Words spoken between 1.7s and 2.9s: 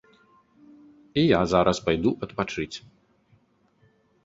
пайду адпачыць.